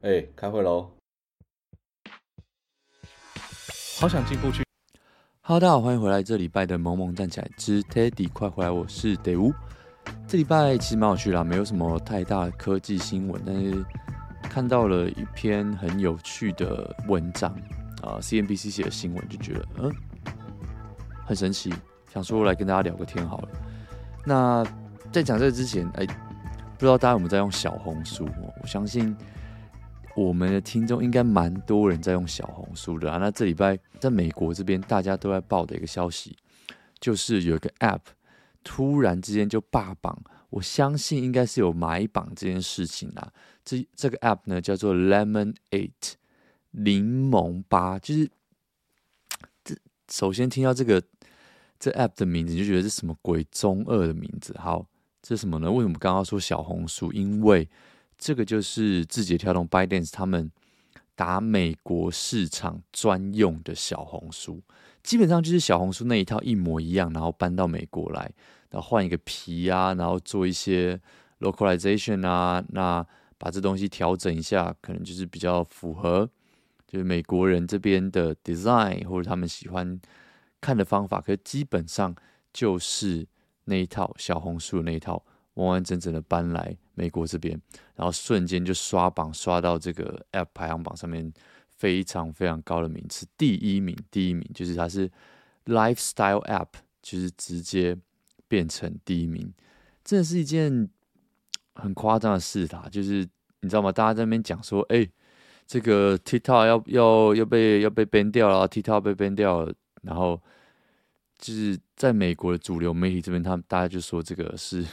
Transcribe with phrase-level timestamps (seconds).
[0.00, 0.88] 哎、欸，开会喽！
[3.98, 4.62] 好想进步去。
[5.40, 6.22] Hello，大家好，欢迎回来。
[6.22, 8.70] 这礼拜的萌萌站起来之 Teddy，快回来！
[8.70, 9.52] 我是 Daewoo。
[10.28, 13.84] 这礼拜其实蛮有趣的，没有什么太大的科技新闻，但是
[14.42, 17.50] 看到了一篇很有趣的文章
[18.00, 19.92] 啊，CNBC 写的新闻，就觉得嗯
[21.26, 21.74] 很神奇，
[22.14, 23.48] 想说来跟大家聊个天好了。
[24.24, 24.64] 那
[25.10, 28.28] 在讲这之前，哎，不知道大家有没有在用小红书？
[28.62, 29.16] 我相信。
[30.18, 33.18] 我们的听众应该蛮多人在用小红书的啊。
[33.18, 36.36] 那这礼拜在美国这边，大家都在报的一个消息，
[36.98, 38.00] 就是有一个 App
[38.64, 40.20] 突然之间就霸榜。
[40.50, 43.32] 我相信应该是有买榜这件事情啊。
[43.64, 46.14] 这这个 App 呢叫做 Lemon Eight，
[46.72, 47.98] 柠檬八。
[48.00, 48.28] 就是
[49.62, 49.76] 这
[50.10, 51.00] 首先听到这个
[51.78, 54.56] 这 App 的名字，就觉得是什么鬼中二的名字。
[54.58, 54.84] 好，
[55.22, 55.70] 这是什么呢？
[55.70, 57.12] 为什么刚刚说小红书？
[57.12, 57.68] 因为
[58.18, 60.50] 这个就是字节跳动 ByteDance 他们
[61.14, 64.60] 打美国市场专用的小红书，
[65.02, 68.30] 基本上就是小红书那一套一模一样，然后搬到美国来，
[68.70, 71.00] 然后换一个皮啊，然后做一些
[71.38, 73.06] localization 啊，那
[73.38, 76.28] 把这东西调整一下，可能就是比较符合
[76.86, 80.00] 就是美国人这边的 design 或者他们喜欢
[80.60, 82.14] 看的方法，可是基本上
[82.52, 83.26] 就是
[83.64, 85.24] 那一套小红书的那一套。
[85.54, 87.60] 完完整整的搬来美国这边，
[87.94, 91.32] 然后瞬间就刷榜，刷到这个 App 排行榜上面
[91.68, 95.08] 非常非常高的名次，第一名，第一名就是它是
[95.66, 96.66] Lifestyle App，
[97.00, 97.96] 就是直接
[98.48, 99.54] 变成第一名，
[100.02, 100.90] 这是一件
[101.76, 102.88] 很夸张的事啦。
[102.90, 103.24] 就是
[103.60, 103.92] 你知道吗？
[103.92, 105.08] 大家在那边讲说，哎，
[105.68, 110.42] 这个 TikTok 要要要被要被 ban 掉了，TikTok 被 ban 掉了，然后
[111.38, 114.84] 就是在美国的主流媒体这边，他们大家就说这个是。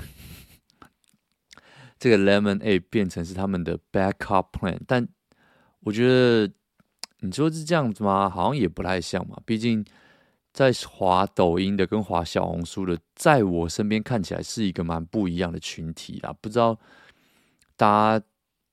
[2.05, 5.07] 这个 Lemon A 变成是他们的 backup plan，但
[5.79, 6.47] 我觉得
[7.21, 8.29] 你说是这样子吗？
[8.29, 9.35] 好像也不太像嘛。
[9.43, 9.83] 毕竟
[10.53, 16.31] 在滑抖音的跟滑小红书的，在我身边看起来是一个蛮不一样的群体啦。
[16.39, 16.79] 不知道
[17.75, 18.25] 大家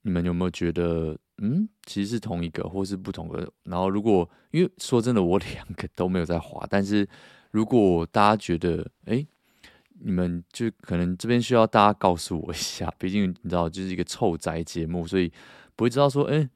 [0.03, 3.51] 你们有没有觉得，嗯，其实是同一个，或是不同的？
[3.63, 7.09] 然后如果因为说真的，我两个都没有在滑，但是
[7.51, 9.27] 如果大家觉得，哎。
[10.05, 15.33] 你们就可能这边需要大家告诉我一下，毕竟你知道，就是一个臭宅节目，所以
[15.77, 16.49] 不会知道说，哎，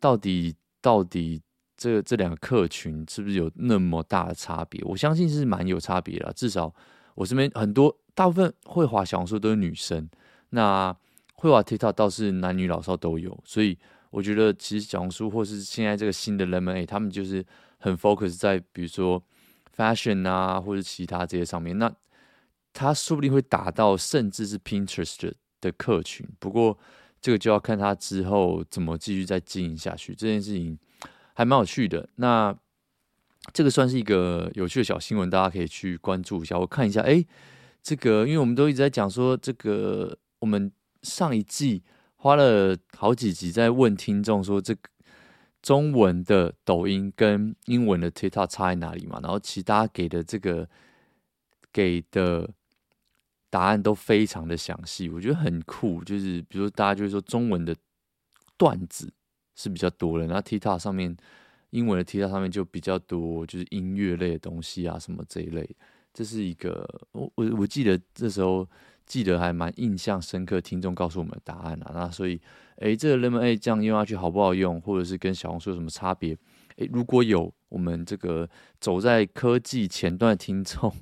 [0.00, 1.40] 到底到底
[1.76, 4.82] 这这两个客群是不是有那么大的差别？
[4.84, 6.74] 我相信是蛮有差别的，至少
[7.14, 10.08] 我身边很多大部分会滑小红书都是女生，
[10.50, 10.92] 那
[11.34, 13.78] 会滑 TikTok 倒是男女老少都有，所以
[14.10, 17.44] 我觉得其实小红书或是现在这个新的 Lemon A，他们就是
[17.78, 19.22] 很 focus 在比如说
[19.76, 21.92] fashion 啊，或者其他这些上面，那。
[22.72, 26.78] 他说不定会打到甚至是 Pinterest 的客群，不过
[27.20, 30.14] 这个就要看他之后怎么继续再经营下去。
[30.14, 30.78] 这件事情
[31.34, 32.56] 还蛮有趣的，那
[33.52, 36.58] 这个算是一个有趣的小新闻，大家可以去关注一下。
[36.58, 37.22] 我看一下，哎，
[37.82, 40.70] 这个因为我们都一直在讲说，这个我们
[41.02, 41.82] 上一季
[42.16, 44.80] 花了好几集在问听众说，这个
[45.60, 49.18] 中文的抖音跟英文的 TikTok 差在哪里嘛？
[49.20, 50.68] 然后其他给的这个
[51.72, 52.48] 给的。
[53.50, 56.02] 答案都非常的详细，我觉得很酷。
[56.04, 57.74] 就是比如，大家就是说中文的
[58.56, 59.12] 段子
[59.56, 61.14] 是比较多的，然后 TikTok 上面
[61.70, 65.68] 英文的 TikTok 上面就比较多，就是音乐类的东西啊什么这一类。
[66.14, 68.68] 这是一个我我我记得这时候
[69.06, 71.90] 记得还蛮印象深刻，听众告诉我们的答案啊。
[71.94, 72.40] 那所以，
[72.76, 76.36] 诶，这个 Lemon8 这样用下去好不好用，或者是跟小红书有什么差别？
[76.76, 78.48] 诶，如果有我们这个
[78.80, 80.92] 走在科技前端的听众。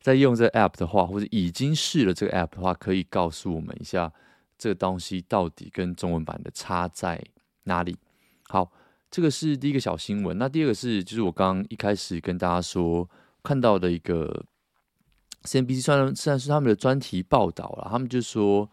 [0.00, 4.10] 在用这 app 的话，或者已经试了这个 app 的话，可以告诉我们一下
[4.56, 7.22] 这个东西到底跟中文版的差在
[7.64, 7.96] 哪里。
[8.48, 8.72] 好，
[9.10, 10.38] 这个是第一个小新闻。
[10.38, 13.08] 那第二个是，就是我刚刚一开始跟大家说
[13.42, 14.44] 看到的一个
[15.42, 17.88] CNBC 算算是他们的专题报道了。
[17.90, 18.68] 他们就说，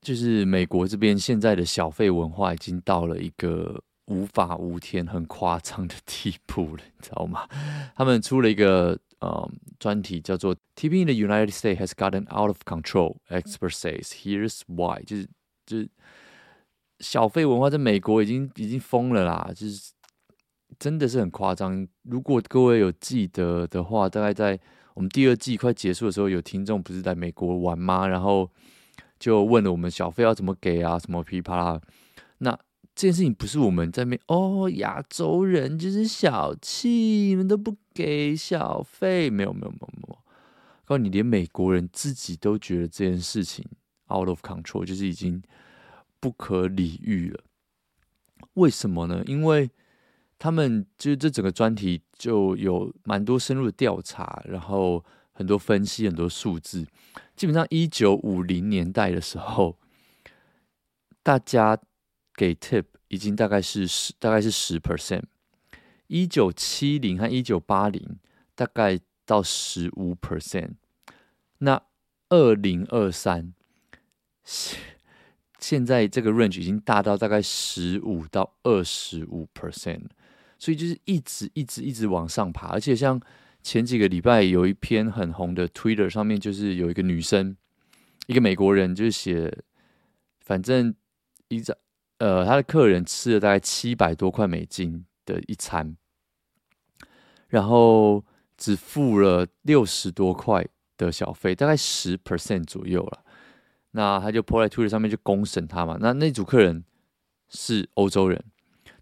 [0.00, 7.48] 就是美国这边现在的小费文化已经到了一个无法无天、很夸张的地步了，你知道吗？
[7.96, 8.98] 他们出了一个。
[9.24, 9.48] 嗯，
[9.78, 13.18] 专题叫做 “TV in the United States has gotten out of control”。
[13.28, 15.28] Expert says, "Here's why”，就是
[15.64, 15.88] 就是
[16.98, 19.92] 小费文化在美国已经已经疯了啦，就是
[20.76, 21.86] 真的是很夸张。
[22.02, 24.58] 如果各位有记得的话，大概在
[24.94, 28.08] 我们第二季快结束的时候，有听众不是在美国玩吗？
[28.08, 28.50] 然后
[29.20, 31.80] 就问了我们小费要怎么给啊，什么噼啪啦。
[32.38, 32.58] 那
[33.02, 40.18] 这件事情不是我们在面哦，亚洲人就是小气，你们都不给小费，没有没有没有没有，
[40.84, 43.66] 告诉你，连美国人自己都觉得这件事情
[44.08, 45.42] out of control，就是已经
[46.20, 47.42] 不可理喻了。
[48.54, 49.20] 为什么呢？
[49.26, 49.68] 因为
[50.38, 56.86] 他们就是这整个专题就有蛮多深入的调查，然后很多分析，很多数字。
[57.34, 59.76] 基本上，一九五零年代的时候，
[61.24, 61.76] 大家
[62.36, 65.24] 给 tip 已经大概是十，大概是十 percent。
[66.06, 68.18] 一九七零和一九八零
[68.54, 70.70] 大概到十五 percent。
[71.58, 71.82] 那
[72.30, 73.52] 二零二三
[75.58, 80.06] 现在这个 range 已经大到大概十五到二十五 percent，
[80.58, 82.68] 所以就是一直一直一直往上爬。
[82.68, 83.20] 而且像
[83.62, 87.54] 前几个礼拜有一篇很红的 Twitter 上面，就是有一个女生，
[88.26, 89.64] 一个美国人，就是写，
[90.40, 90.94] 反正
[91.48, 91.76] 一张
[92.22, 95.96] 呃，他的客人吃了大概七百多块美金的一餐，
[97.48, 98.24] 然后
[98.56, 100.64] 只付了六十多块
[100.96, 103.24] 的小费，大概十 percent 左右了。
[103.90, 105.98] 那他就 po 在 Twitter 上面就公审他嘛。
[106.00, 106.84] 那那组客人
[107.48, 108.40] 是欧洲人，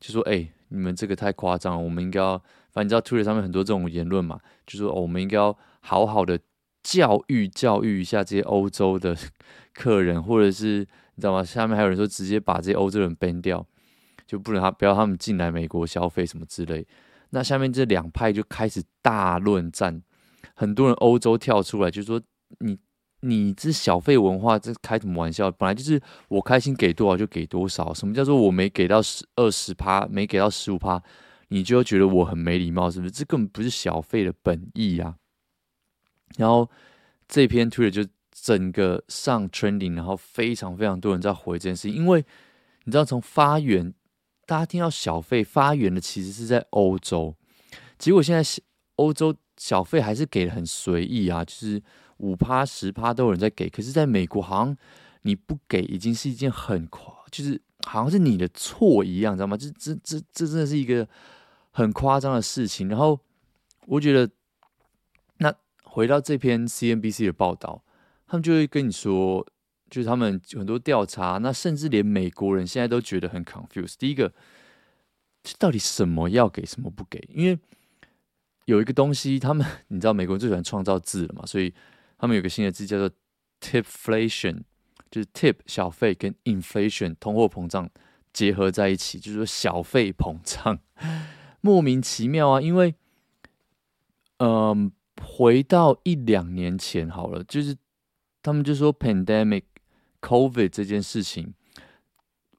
[0.00, 2.38] 就说：“哎、你们这个太夸张了，我们应该要……
[2.72, 6.40] 反正你知道 Twitter 上面很多这种言论嘛，就说、我们应该要好好的
[6.82, 9.14] 教育教育一下这些欧洲的
[9.74, 11.44] 客人，或者是你知道吗？
[11.44, 13.66] 下面还有人说直接把这些欧洲人 ban 掉，
[14.26, 16.86] 就不能他不要他们进来美国消费什么之类。
[17.30, 20.02] 那下面这两派就开始大论战，
[20.54, 22.20] 很多人欧洲跳出来就说
[22.60, 22.78] 你。”
[23.22, 25.50] 你这小费文化，这开什么玩笑？
[25.50, 27.92] 本来就是我开心给多少就给多少。
[27.92, 30.98] 什么叫做我没给到十二十趴，没给到十五趴，
[31.48, 33.10] 你就觉得我很没礼貌，是不是？
[33.10, 35.14] 这根本不是小费的本意啊。
[36.38, 36.70] 然后
[37.28, 38.02] 这篇 Twitter 就
[38.42, 42.24] 整个上 trending，然后非常非常多人在回这件事情，因为
[42.84, 43.92] 你知道从发源，
[44.46, 47.34] 大家听到小费发源的其实是在欧洲，
[47.98, 48.62] 结果现在
[48.96, 51.82] 欧洲小费还是给的很随意啊，就是。
[52.20, 54.76] 五趴十趴都有人在给，可是在美国好像
[55.22, 59.56] 你不给已经是一件很夸，就是好像是你的错一样，知道吗？
[59.56, 61.08] 这这这这真的是一个
[61.70, 62.90] 很夸张的事情。
[62.90, 63.18] 然后
[63.86, 64.30] 我觉得，
[65.38, 65.50] 那
[65.82, 67.82] 回到这篇 CNBC 的报道，
[68.30, 69.44] 他们就会跟你说，
[69.90, 73.94] 就是他们很多调查，那甚至连美国人现在都觉得很 confused。
[73.98, 74.32] 第一个，
[75.42, 77.28] 这到底什么要给，什么不给？
[77.34, 77.58] 因为
[78.66, 81.74] 有一个东西，他们你知道，美国人最喜欢创造字了嘛，所以。
[82.22, 83.10] 他们有个新的字叫做
[83.62, 84.60] tipflation，
[85.10, 87.88] 就是 tip 小费跟 inflation 通货膨胀
[88.30, 90.78] 结合在一起，就是说小费膨胀，
[91.62, 92.60] 莫名其妙啊！
[92.60, 92.94] 因为，
[94.36, 94.92] 嗯，
[95.22, 97.74] 回到一两年前好了，就是
[98.42, 99.62] 他们就说 pandemic
[100.20, 101.52] COVID 这件事情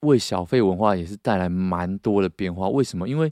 [0.01, 2.69] 为小费文化也是带来蛮多的变化。
[2.69, 3.07] 为什么？
[3.07, 3.31] 因为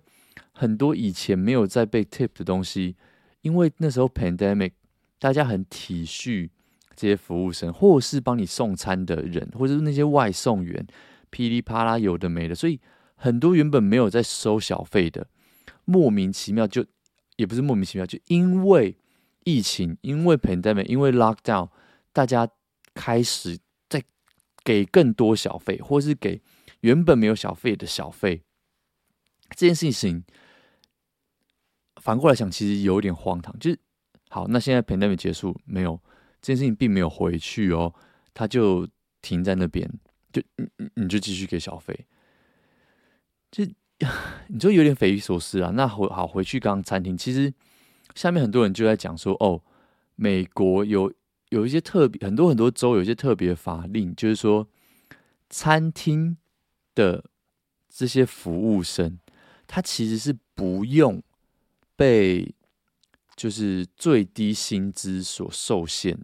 [0.51, 2.95] 很多以前没有在被 tip 的东西，
[3.41, 4.71] 因为那时候 pandemic。
[5.21, 6.49] 大家很体恤
[6.95, 10.87] 这些服务生，或是帮你送餐的人，或者是那些外送员，
[11.29, 12.79] 噼里啪啦有的没的，所以
[13.15, 15.27] 很多原本没有在收小费的，
[15.83, 16.85] 莫名其妙就
[17.35, 18.95] 也不是莫名其妙，就因为
[19.43, 21.67] 疫情，因为 pandemic，因为 lockdown，
[22.13, 22.49] 大家
[22.93, 23.57] 开始
[23.87, 24.03] 在
[24.63, 26.41] 给更多小费，或是给
[26.81, 28.43] 原本没有小费的小费。
[29.51, 30.23] 这件事情
[32.01, 33.79] 反过来想，其实有点荒唐，就是。
[34.31, 35.99] 好，那现在 pandemic 结束没有？
[36.39, 37.91] 这件事情并没有回去哦，
[38.31, 38.87] 他就
[39.23, 39.91] 停在那边，
[40.31, 42.05] 就你你你就继续给小费，
[43.49, 43.65] 就
[44.47, 45.71] 你就有点匪夷所思啊。
[45.71, 47.51] 那回好回去刚餐厅，其实
[48.13, 49.63] 下面很多人就在讲说，哦，
[50.15, 51.11] 美国有
[51.49, 54.67] 有一些特别，很多很多州有一些特别法令，就是说
[55.49, 56.37] 餐厅
[56.95, 57.25] 的
[57.89, 59.19] 这些服务生，
[59.67, 61.21] 他其实是不用
[61.95, 62.55] 被。
[63.35, 66.19] 就是最低薪资所受限，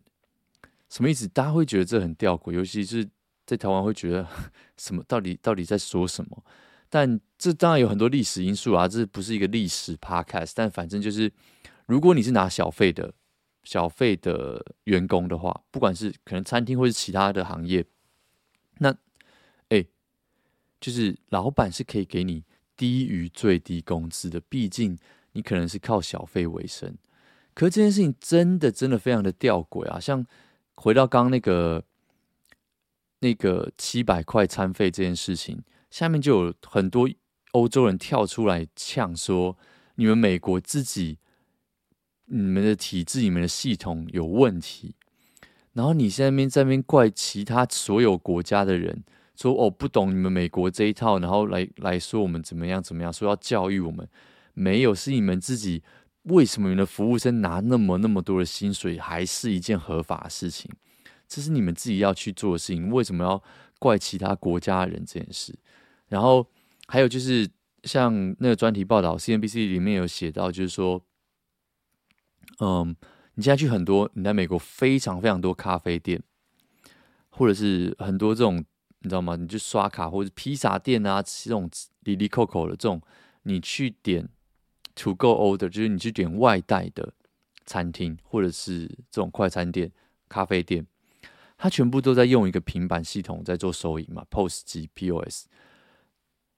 [0.89, 1.25] 什么意思？
[1.29, 3.07] 大家会觉得这很吊诡，尤其是
[3.45, 4.27] 在台湾会觉得
[4.75, 5.01] 什么？
[5.07, 6.43] 到底到底在说什么？
[6.89, 10.51] 但这当然有很多历史因素啊，这不是一个历史 podcast。
[10.55, 11.31] 但反正就是，
[11.85, 13.13] 如果你是拿小费的
[13.65, 17.85] 小费的员工的话，不管是可能餐厅或是其他的行业，
[18.77, 18.95] 那
[19.67, 19.85] 哎，
[20.79, 22.45] 就是老板是可以给你
[22.77, 24.97] 低于最低工资的，毕竟。
[25.37, 26.97] 你可能是靠小费为生，
[27.53, 29.99] 可是这件事情真的真的非常的吊诡啊！
[29.99, 30.25] 像
[30.75, 31.83] 回到刚刚那个
[33.19, 37.09] 那个七百块餐费这件事情，下面就有很多
[37.51, 39.57] 欧洲人跳出来呛说
[39.95, 41.17] ：“你们美国自己，
[42.25, 44.95] 你们的体制、你们的系统有问题。”
[45.73, 49.03] 然后你现在面在那边怪其他所有国家的人，
[49.35, 54.07] 说：“哦，不懂你们美国这一套，然后来来说我们怎么样怎么样，说要教育我们。”
[54.53, 55.83] 没有，是你们自己。
[56.23, 60.71] 为什么你的服务生拿那么那么多的薪水，还是一件合法的事情？
[61.27, 62.89] 这是你们自己要去做的事情。
[62.89, 63.43] 为什么要
[63.77, 65.53] 怪其他国家的人这件事。
[66.07, 66.47] 然后
[66.87, 67.47] 还有就是
[67.83, 70.99] 像那个专题报道，CNBC 里面有写到，就是说，
[72.59, 72.95] 嗯，
[73.35, 76.21] 你现在去很多你在美国非常非常多咖啡店，
[77.29, 78.63] 或者是很多这种
[78.99, 79.35] 你知道吗？
[79.35, 81.69] 你就刷卡或者披萨店啊，这种
[82.01, 83.01] 里里扣扣的这种，
[83.43, 84.27] 你去点
[84.95, 87.13] to go order，就是你去点外带的
[87.65, 89.91] 餐厅或者是这种快餐店、
[90.29, 90.87] 咖啡店，
[91.57, 95.45] 它全部都在用一个平板系统在做收银嘛，POS 机 POS。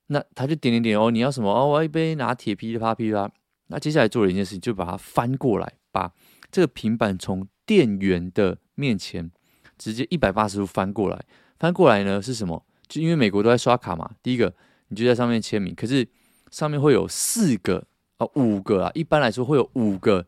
[0.09, 1.67] 那他就点点点哦，你要什么哦？
[1.67, 3.29] 我要一杯拿铁，噼里啪噼里啪。
[3.67, 6.13] 那接下来做了一件事情，就把它翻过来，把
[6.51, 9.31] 这个平板从店员的面前
[9.77, 11.25] 直接一百八十度翻过来。
[11.57, 12.63] 翻过来呢是什么？
[12.87, 14.11] 就因为美国都在刷卡嘛。
[14.21, 14.53] 第一个，
[14.89, 16.07] 你就在上面签名，可是
[16.51, 17.87] 上面会有四个
[18.17, 20.27] 啊、五个啊，一般来说会有五个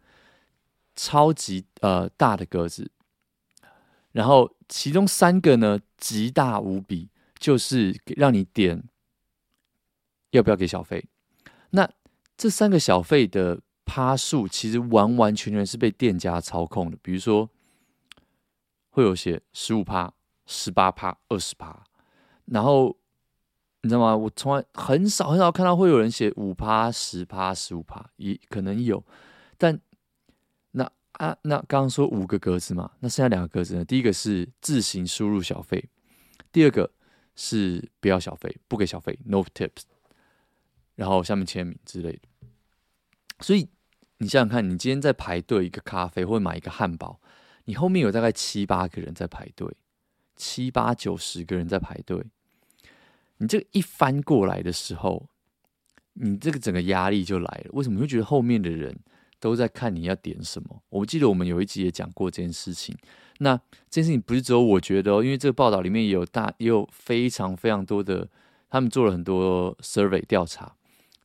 [0.96, 2.90] 超级呃大的格子，
[4.14, 8.84] 然后其中三个呢极大无比，就是让你点。
[10.32, 11.06] 要不要给小费？
[11.72, 11.90] 那
[12.38, 13.60] 这三个小费的
[13.90, 16.98] 趴数，其实完完全全是被店家操控的。
[17.02, 17.50] 比如说，
[18.92, 20.14] 会有写十五趴、
[20.46, 21.84] 十八趴、二十趴，
[22.46, 22.96] 然后
[23.82, 24.16] 你知道吗？
[24.16, 29.04] 我从来很少很少看到会有人写五趴、十趴、十五趴，也可能有，
[29.58, 29.80] 但
[30.72, 33.84] 那啊，那刚刚说五个格子嘛，那剩下两个格子呢？
[33.84, 35.90] 第一个是自行输入小费，
[36.52, 36.92] 第二个
[37.36, 39.84] 是不要小费，不给小费，no tips。
[40.96, 42.22] 然后下面签名之类的，
[43.40, 43.70] 所以
[44.20, 47.20] 你想想看，你今天在排队一个咖啡或者买一个汉堡，
[47.66, 49.76] 你后面有大概七八个人在排队，
[50.36, 52.24] 七八九十个人在排队，
[53.38, 55.28] 你这一翻过来的时候，
[56.14, 57.72] 你这个整个压力就来了。
[57.72, 58.98] 为什么会觉得后面的人
[59.40, 60.84] 都在看你要点什么？
[60.90, 62.98] 我记得我们有一集也讲过这件事情。
[63.38, 63.56] 那
[63.90, 68.28] 这件事情不是只有我觉得哦，因为这个报道里面也有大也有非常非常多的，
[68.70, 70.76] 他们做了很多 survey 调查。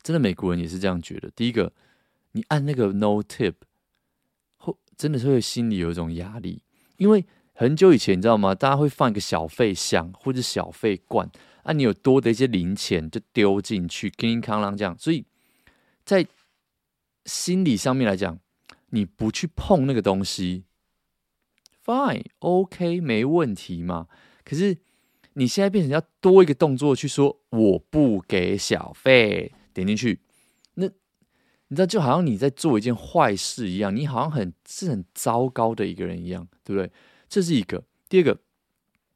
[0.00, 1.28] 真的，美国人也是这样觉得。
[1.30, 1.72] 第一个，
[2.34, 3.54] 你按那个 no tip，
[4.56, 6.62] 后真的是会心里有一种压力，
[6.98, 8.54] 因为很久以前你知道吗？
[8.54, 11.30] 大家会放一个小费箱或者小费罐，
[11.62, 14.96] 啊，你有多的一些零钱就丢进去，叮叮哐啷这样。
[14.98, 15.24] 所以
[16.04, 16.26] 在
[17.24, 18.38] 心理上面来讲，
[18.90, 20.64] 你不去碰那个东西
[21.84, 24.08] ，fine，OK，没问题嘛。
[24.44, 24.76] 可是
[25.34, 29.52] 你现在变成要多一个动作去说我不给小费。
[29.72, 30.20] 点进去，
[31.68, 36.90] 你知道就好像你在做一件坏事一样，你好像很是很糟糕的一个人一样，对不对？
[37.28, 37.82] 这是一个。
[38.08, 38.38] 第二个，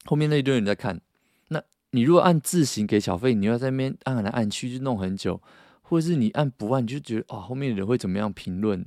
[0.06, 1.00] 后面那一堆人在看，
[1.48, 5.40] 那你如果按自行给小费，你要在那边按来按去就弄很久，
[5.82, 8.86] 或者是你按不按，你就觉得哦，后面的人会怎么样评论你？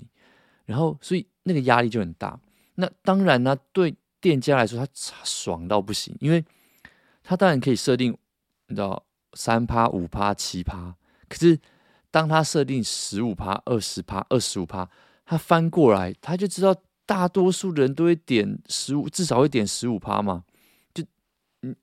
[0.65, 2.39] 然后所以那个压力就很大。
[2.75, 4.87] 那当然呢，对店家来说，他
[5.23, 6.43] 爽到不行，因为
[7.23, 8.17] 他当然可以设定，
[8.67, 10.95] 你知道三趴、五趴、七趴。
[11.29, 11.57] 可是，
[12.11, 14.89] 当他设定十五趴、二十趴、二十五趴，
[15.25, 16.75] 他翻过来，他就知道
[17.05, 20.43] 大多数人都会点十五，至少会点十五趴嘛。
[20.93, 21.01] 就，
[21.61, 21.73] 嗯，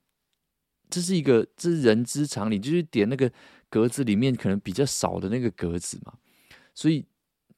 [0.91, 3.33] 这是一个，这是人之常理，就是点那个
[3.71, 6.13] 格子里面可能比较少的那个格子嘛。
[6.75, 7.07] 所以，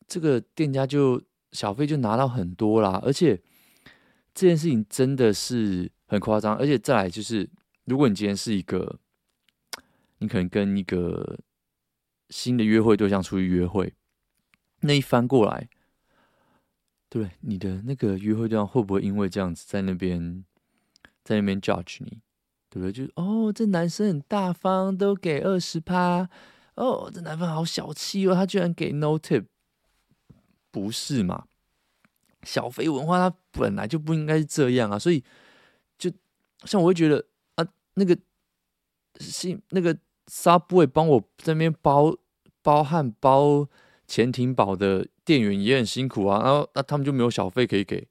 [0.06, 3.00] 这个店家就小费就拿到很多啦。
[3.02, 3.36] 而且，
[4.32, 6.54] 这件事情真的是很夸张。
[6.56, 7.50] 而且再来就是，
[7.86, 9.00] 如果你今天是一个，
[10.18, 11.40] 你可能跟一个。
[12.30, 13.92] 新的约会对象出去约会，
[14.80, 15.68] 那一翻过来，
[17.08, 20.44] 对你的那个约会对象会不会因为这样子在那边，
[21.24, 22.22] 在那边 judge 你，
[22.70, 22.92] 对不对？
[22.92, 26.30] 就哦，这男生很大方，都给二十趴，
[26.76, 29.46] 哦，这男生好小气哦，他居然给 no tip，
[30.70, 31.46] 不是嘛？
[32.44, 35.22] 小费文化它本来就不应该是这样啊，所以
[35.98, 36.10] 就
[36.64, 38.16] 像我会觉得啊，那个
[39.18, 39.98] 是那个。
[40.30, 42.16] Subway 帮我这边包
[42.62, 43.68] 包汉包
[44.06, 48.06] 潜艇堡的店员也很辛苦啊，然后那他们就没有小费可以给。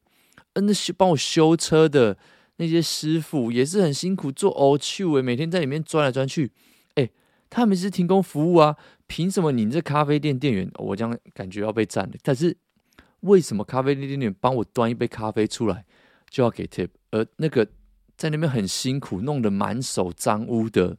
[0.53, 2.17] 嗯，那修帮我修车的
[2.57, 6.51] 那些师傅也是很辛苦，做 all show 每天在里面钻来钻去。
[6.95, 7.09] 哎，
[7.49, 8.75] 他们是提供服务啊，
[9.07, 12.13] 凭什么你这咖啡店店员我这样感觉要被占了？
[12.21, 12.57] 但是
[13.21, 15.85] 为什么咖啡店店员帮我端一杯咖啡出来
[16.29, 17.65] 就要给 tip，而那个
[18.17, 20.97] 在那边很辛苦弄得满手脏污的？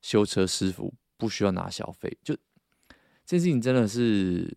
[0.00, 2.34] 修车师傅不需要拿小费，就
[3.26, 4.56] 这件事情真的是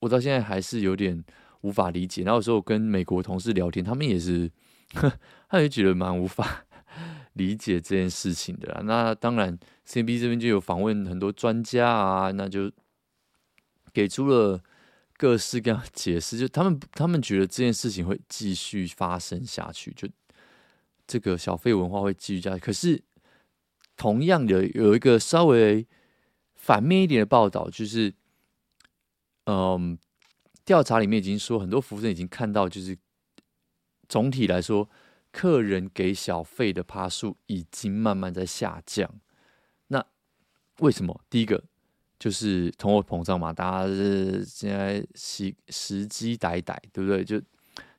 [0.00, 1.24] 我到现在还是有点
[1.62, 2.22] 无法理解。
[2.22, 4.50] 然后有时候跟美国同事聊天，他们也是，
[5.48, 6.64] 他也觉得蛮无法
[7.34, 8.80] 理解这件事情的啦。
[8.84, 9.56] 那当然
[9.86, 12.70] ，CNB 这边就有访问很多专家啊，那就
[13.92, 14.60] 给出了
[15.16, 16.36] 各式各样的解释。
[16.36, 20.08] 就他们他们觉得这件事情会继续发生下去，就
[21.06, 22.60] 这个小费文化会继续下去。
[22.60, 23.00] 可是
[24.00, 25.86] 同样的有一个稍微
[26.54, 28.14] 反面一点的报道，就是，
[29.44, 29.98] 嗯，
[30.64, 32.96] 调查里面已经说，很多服务生已经看到，就是
[34.08, 34.88] 总体来说，
[35.30, 39.20] 客人给小费的趴数已经慢慢在下降。
[39.88, 40.02] 那
[40.78, 41.20] 为什么？
[41.28, 41.62] 第一个
[42.18, 47.22] 就是通货膨胀嘛，大家是现在时时机歹歹，对不对？
[47.22, 47.38] 就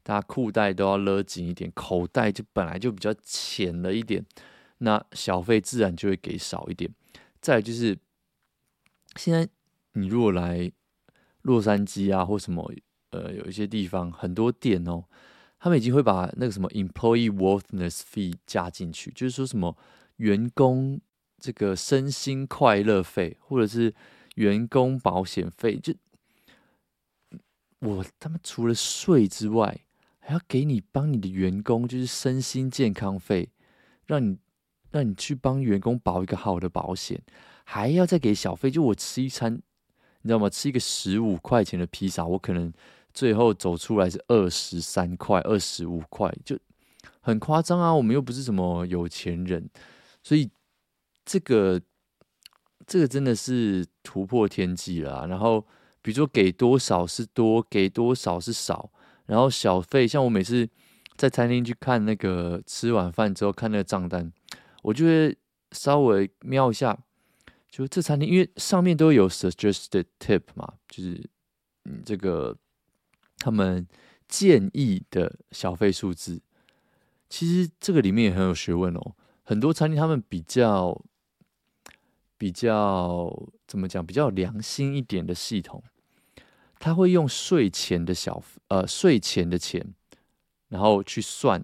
[0.02, 4.26] 大家裤带都要勒紧一点，口袋就本来就比较浅了一点。
[4.84, 6.92] 那小费自然就会给少一点。
[7.40, 7.98] 再就是，
[9.16, 9.48] 现在
[9.94, 10.72] 你如果来
[11.44, 12.74] 洛杉矶啊，或什么
[13.12, 15.06] 呃，有一些地方很多店哦，
[15.60, 19.78] 他们已经会把那个什么 employee worthiness fee 加进去，就是说什么
[20.18, 21.00] 员工
[21.38, 23.94] 这个身心快乐费，或者是
[24.36, 25.94] 员工保险费，就
[27.80, 29.82] 我他们除了税之外，
[30.20, 33.50] 还要给你帮你的员工就是身心健康费，
[34.08, 34.40] 让你。
[34.92, 37.22] 让你去帮员工保一个好的保险，
[37.64, 38.70] 还要再给小费。
[38.70, 39.54] 就我吃一餐，
[40.22, 40.50] 你知道吗？
[40.50, 42.72] 吃一个十五块钱的披萨，我可能
[43.14, 46.58] 最后走出来是二十三块、二十五块，就
[47.22, 47.94] 很夸张啊！
[47.94, 49.70] 我们又不是什么有钱人，
[50.22, 50.50] 所以
[51.24, 51.82] 这个
[52.86, 55.26] 这个真的是突破天际了。
[55.28, 55.62] 然后
[56.02, 58.92] 比如说给多少是多，给多少是少，
[59.26, 60.68] 然后小费，像我每次
[61.16, 64.32] 在餐厅去看那个吃完饭之后看那个账单。
[64.82, 65.38] 我就会
[65.72, 66.98] 稍微瞄一下，
[67.70, 71.30] 就这餐厅，因为上面都有 suggested tip 嘛，就是
[71.86, 72.58] 嗯，这个
[73.38, 73.88] 他们
[74.28, 76.42] 建议的小费数字。
[77.30, 79.16] 其实这个里面也很有学问哦。
[79.44, 81.00] 很多餐厅他们比较
[82.38, 83.32] 比较
[83.68, 85.84] 怎么讲，比较良心一点的系统，
[86.80, 89.94] 他会用税前的小呃税前的钱，
[90.70, 91.64] 然后去算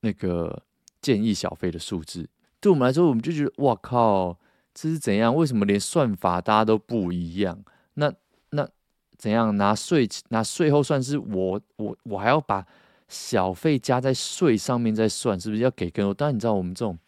[0.00, 0.64] 那个。
[1.00, 2.28] 建议小费的数字，
[2.60, 4.38] 对我们来说，我们就觉得哇靠，
[4.74, 5.34] 这是怎样？
[5.34, 7.64] 为什么连算法大家都不一样？
[7.94, 8.12] 那
[8.50, 8.68] 那
[9.16, 12.66] 怎样拿税拿税后算是我我我还要把
[13.08, 16.12] 小费加在税上面再算，是不是要给更多？
[16.12, 16.98] 当然你知道我们这种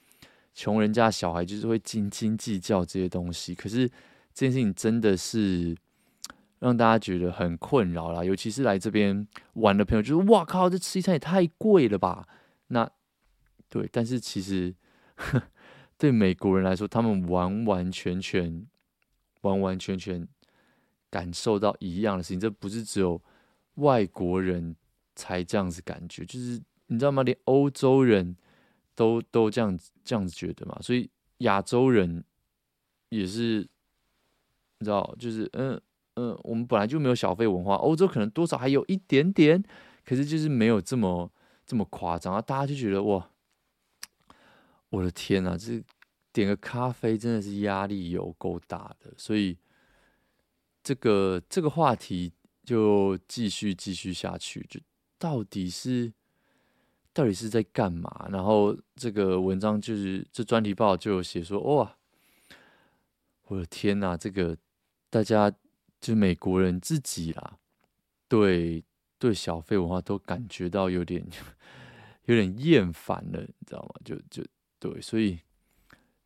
[0.55, 3.87] 穷人家小孩就是会斤斤计较这些东西，可是
[4.33, 5.77] 这件事情真的是
[6.61, 8.25] 让大家觉得很困扰啦。
[8.25, 12.27] 尤其是来这边玩的朋友，就是哇靠，这吃一餐也太贵了吧？
[12.69, 12.91] 那。
[13.73, 14.75] 对，但是其实
[15.15, 15.43] 呵
[15.97, 18.67] 对美国人来说，他们完完全全、
[19.41, 20.29] 完完全全
[21.09, 22.39] 感受到一样的事情。
[22.39, 23.19] 这不是只有
[23.77, 24.77] 外国人
[25.15, 27.23] 才这样子感觉，就是你知道吗？
[27.23, 28.37] 连欧洲人
[28.95, 30.79] 都都这样子这样子觉得嘛。
[30.83, 31.09] 所以
[31.39, 32.23] 亚洲人
[33.09, 33.67] 也是，
[34.81, 35.81] 你知道，就是嗯
[36.17, 39.65] 嗯，我们本来就没有小费文化，欧洲可能多少还有一点点，
[40.05, 41.33] 可是就是没有这么
[41.65, 42.43] 这么夸张啊。
[42.43, 43.31] 大家就觉得哇。
[44.93, 45.83] 我的天呐，这
[46.35, 49.57] 点个咖啡真的是压力有够大的，所以
[50.83, 52.31] 这个这个话题
[52.63, 54.79] 就继续继续下去，就
[55.19, 56.13] 到底是
[57.15, 58.29] 到底是在干嘛？
[58.31, 61.97] 然后这个文章就是这专题报就有写说，哇，
[63.47, 64.55] 我的天呐，这个
[65.09, 65.51] 大家
[66.03, 67.57] 就美国人自己啦，
[68.29, 68.85] 对
[69.19, 71.27] 对小费文化都感觉到有点
[72.27, 73.95] 有点厌烦了，你知道吗？
[74.05, 74.45] 就就。
[74.83, 75.39] 对，所以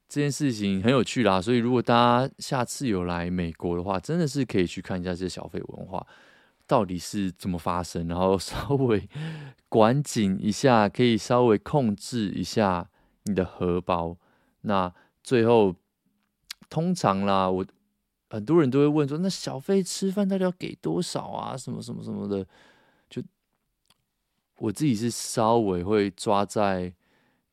[0.08, 1.42] 这件事情很有趣啦。
[1.42, 1.94] 所以如果大
[2.26, 6.06] 家下次有来美国的话，真的是可以去看一下这些小费文化
[6.66, 9.06] 到底是怎么发生，然后 稍微
[9.68, 12.88] 管紧一下，可以稍微控制一下
[13.24, 14.16] 你的荷包。
[14.62, 14.90] 那
[15.22, 15.76] 最后，
[16.70, 17.62] 通常啦，我
[18.30, 21.54] 很多人都会问说，那小费吃饭到底要给多少啊？
[21.54, 22.46] 什么什么什么的，
[23.10, 23.22] 就
[24.56, 26.94] 我自己是稍微会抓在。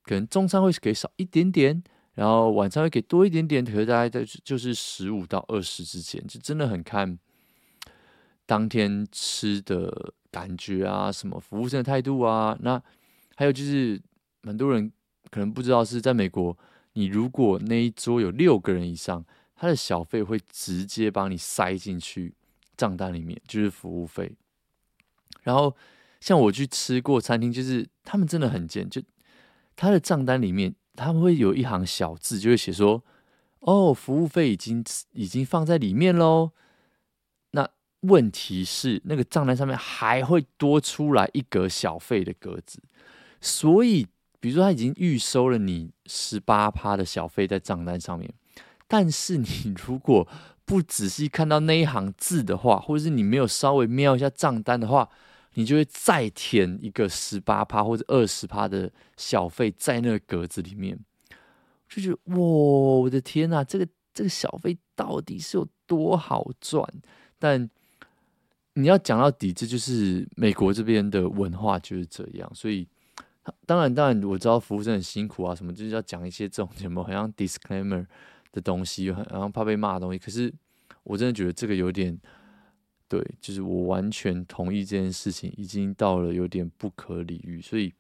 [0.04, 1.82] 可能中餐会给少一点点，
[2.16, 7.18] 然后晚餐会给多一点点，可是大概在就是十五到二十之间，就真的很看
[8.46, 12.58] 当天吃的感觉啊，什么服务生的态度啊。
[12.60, 12.82] 那
[13.36, 14.02] 还有就是
[14.44, 14.92] 很多人
[15.32, 16.58] 可能不知道是在美国，
[16.94, 22.36] 你如果那一桌有六个人以上，他的小费会直接帮你塞进去
[22.76, 24.36] 账单里面，就是服务费。
[25.44, 25.74] 然后
[26.20, 29.02] 像我去吃过餐厅，就是他们真的很贱，就。
[29.76, 33.04] 他的账单里面，他们会有一行小字，就会写说
[33.62, 36.52] ：“哦，服务费已经已经放在里面喽。”
[37.52, 37.68] 那
[38.02, 42.82] 问题是，那个账单上面还会多出来一格小费的格子。
[43.42, 44.08] 所以，
[44.40, 48.34] 比如说他已经预收了你十八趴的小费在账单上面，
[48.88, 50.28] 但是你如果
[50.66, 55.10] 不仔细看到那一行字的话，或者是你没有稍微瞄一下账单的话，
[55.54, 61.00] 你就会再填一个十八趴或者二十趴的小费在那个格子里面，
[61.88, 66.88] 就觉得哇，我的天呐，这个这个小费到底是有多好赚？
[67.38, 67.70] 但
[68.74, 72.52] 你要讲到底，这就是美国这边的文化就是这样。
[72.56, 72.88] 所以，
[73.68, 78.04] 当然，当然我知道服务生很辛苦啊，什么就是要讲一些这种什么好像 disclaimer
[78.52, 80.18] 的东西，很然后怕被骂的东西。
[80.18, 80.52] 可是
[81.04, 82.18] 我真的觉得这个有点
[83.14, 87.62] 对，就是我完全同意这件事情，已经到了有点不可理喻。
[87.62, 87.94] 所以。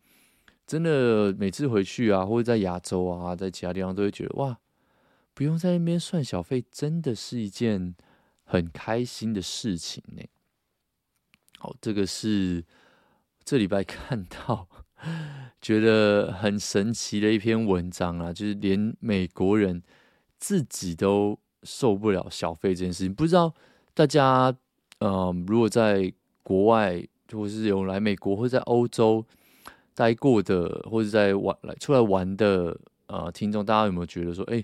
[0.65, 4.57] 真的每次回去啊，或者在亚洲啊，在其他地方都会觉得哇，
[5.33, 7.93] 不用在那边算小费，真的是一件
[8.45, 10.23] 很开心的事情呢。
[11.59, 12.63] 好，这个是
[13.43, 14.69] 这礼拜 看到
[15.61, 19.83] 觉得很神奇的一篇文章啊，就是连美国人
[20.39, 23.13] 自己都受不了小费这件事情。
[23.13, 23.53] 不知道
[23.93, 24.55] 大家，
[25.03, 26.11] 嗯、呃，如果在
[26.41, 29.25] 国外，或是有来美国或者在欧洲。
[29.95, 34.63] 待过的或者在玩来出来玩的呃听众，大家有没有觉得说，哎、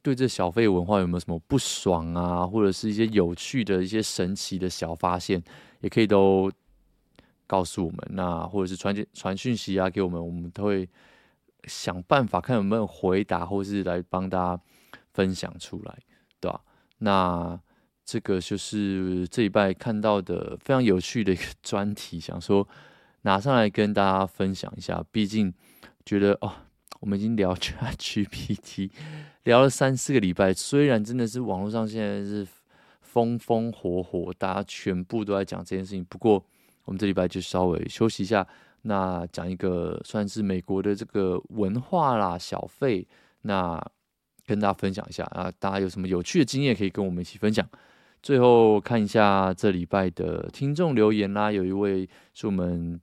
[0.00, 5.42] 对这小费文化有没有什么不爽啊，或者是一些有趣的一些神奇的小发现，
[5.80, 6.48] 也可以都
[7.48, 10.88] 告诉我们，那或者是传传讯息啊给我们，我们都会
[11.64, 14.62] 想办法看有没有回答，或是来帮大家
[15.12, 15.98] 分享出来，
[16.38, 16.60] 对吧？
[16.98, 17.60] 那
[18.04, 22.66] 这个就是这礼拜看到的非常有趣的一个 专题，想说。
[23.26, 25.50] 拿上来跟大家分享一下，毕竟
[26.04, 26.52] 觉得哦，
[27.00, 28.90] 我们已经聊 ChatGPT
[29.44, 32.46] 聊了三四个礼拜，虽然真的是网络上现在是
[33.00, 36.44] 风风火火，大家全部都在讲这件事情，不过
[36.84, 38.46] 我们这礼拜就稍微休息一下，
[38.82, 43.08] 那讲一个算是美国的这个文化啦，小费，
[43.40, 43.82] 那
[44.44, 47.66] 跟大家分享一下啊，大家有什么有趣的经验可以跟我们一起分享。
[48.24, 52.98] 最后看一下这礼拜的听众留言啦，有一位是我们。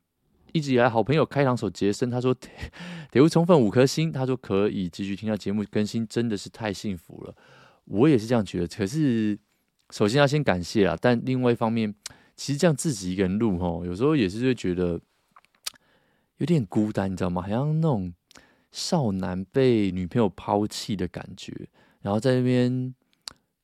[0.53, 2.35] 一直以来，好朋友开膛手杰森他说
[3.09, 7.33] ：“铁屋充分五颗星。”他说：“可以继续听到节目更新，真的是太幸福了。”
[7.85, 8.67] 我也是这样觉得。
[8.67, 9.39] 可是，
[9.91, 11.95] 首先要先感谢啊，但另外一方面，
[12.35, 14.99] 其实这样自己一个人录吼，有时候也是会觉得
[16.39, 17.43] 有点孤单，你知道吗？
[17.43, 18.13] 好像那种
[18.73, 21.53] 少男被女朋友抛弃的感觉，
[22.01, 22.93] 然后在那边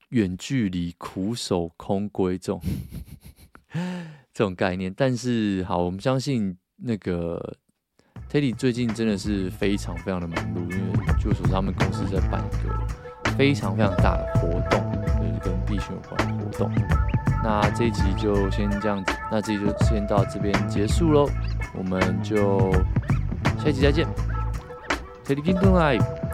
[0.10, 2.62] 远距离苦守空闺这种
[4.34, 4.94] 这种概念。
[4.96, 6.58] 但是，好，我们相信。
[6.80, 7.58] 那个
[8.30, 16.72] Teddy 最近真的是非常非常的忙碌，因为据我所知，他们公司在办一个非常非常大的活动，就是跟币圈有关的活动。
[17.44, 21.28] 那这一集就先这样子，那这集就先到这边结束喽，
[21.76, 22.72] 我们就
[23.58, 24.08] 下一集再见
[25.26, 26.27] ，Teddy Kingdom Live。